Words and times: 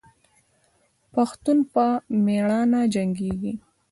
پښتون 1.13 1.57
په 1.73 1.85
میړانه 2.25 2.81
جنګیږي. 2.93 3.53